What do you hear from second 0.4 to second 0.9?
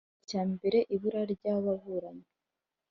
mbere